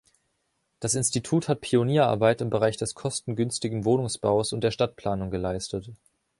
[0.79, 5.91] Das Institut hat Pionierarbeit im Bereich des kostengünstigen Wohnungsbaus und der Stadtplanung geleistet.